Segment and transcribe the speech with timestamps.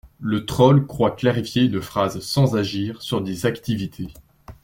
[0.19, 4.07] Le troll croit clarifier une phrase sans agir sur des activités.